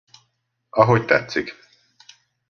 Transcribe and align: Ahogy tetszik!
Ahogy 0.69 1.05
tetszik! 1.05 1.55